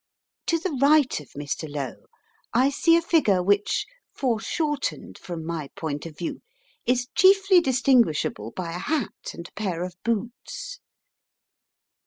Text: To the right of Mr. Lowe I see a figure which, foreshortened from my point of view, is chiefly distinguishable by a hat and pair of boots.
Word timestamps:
To 0.47 0.57
the 0.57 0.75
right 0.81 1.19
of 1.19 1.29
Mr. 1.37 1.69
Lowe 1.71 2.07
I 2.55 2.71
see 2.71 2.95
a 2.95 3.03
figure 3.03 3.43
which, 3.43 3.85
foreshortened 4.11 5.19
from 5.19 5.45
my 5.45 5.69
point 5.75 6.07
of 6.07 6.17
view, 6.17 6.41
is 6.87 7.09
chiefly 7.13 7.61
distinguishable 7.61 8.49
by 8.49 8.73
a 8.73 8.79
hat 8.79 9.35
and 9.35 9.47
pair 9.53 9.83
of 9.83 9.95
boots. 10.03 10.79